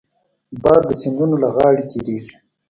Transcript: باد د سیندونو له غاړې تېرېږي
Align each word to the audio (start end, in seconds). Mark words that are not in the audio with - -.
باد 0.63 0.81
د 0.89 0.91
سیندونو 1.01 1.35
له 1.43 1.47
غاړې 1.55 1.83
تېرېږي 1.91 2.35